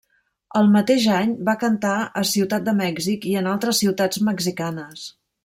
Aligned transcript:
El 0.59 0.69
mateix 0.75 1.03
any 1.17 1.35
va 1.49 1.55
cantar 1.63 1.91
a 2.21 2.23
Ciutat 2.31 2.65
de 2.71 2.75
Mèxic 2.81 3.29
i 3.33 3.35
en 3.43 3.51
altres 3.53 3.83
ciutats 3.85 4.25
mexicanes. 4.33 5.07